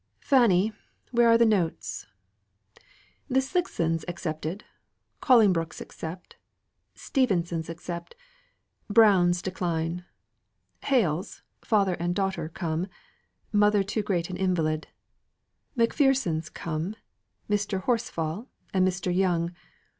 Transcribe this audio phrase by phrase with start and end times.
[0.21, 0.73] "Fanny,
[1.11, 2.07] where are the notes?
[3.29, 4.47] The Slicksons accept,
[5.21, 6.37] Collingbrooks accept,
[6.95, 8.15] Stephenses accept,
[8.89, 10.03] Browns decline.
[10.85, 12.87] Hales father and daughter come
[13.51, 14.87] mother too great an invalid
[15.77, 16.95] Macphersons come, and
[17.59, 17.83] Mr.
[17.83, 19.15] Horsfall, and Mr.
[19.15, 19.53] Young.